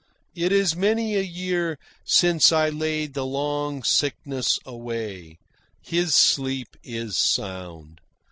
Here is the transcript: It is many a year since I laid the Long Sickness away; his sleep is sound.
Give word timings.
It 0.33 0.51
is 0.51 0.75
many 0.75 1.15
a 1.15 1.21
year 1.21 1.77
since 2.03 2.51
I 2.51 2.69
laid 2.69 3.13
the 3.13 3.23
Long 3.23 3.83
Sickness 3.83 4.57
away; 4.65 5.37
his 5.79 6.15
sleep 6.15 6.75
is 6.83 7.15
sound. 7.15 8.01